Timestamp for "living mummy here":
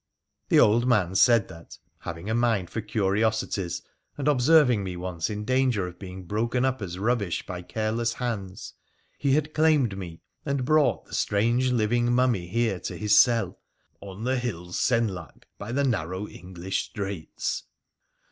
11.71-12.79